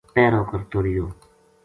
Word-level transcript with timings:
پہرو 0.13 0.41
کرتو 0.49 0.77
رہیو 0.83 1.05